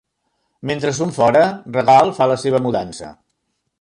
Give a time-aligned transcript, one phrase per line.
[0.69, 1.43] Mentre són fora,
[1.75, 3.13] Regal fa la seva mudança.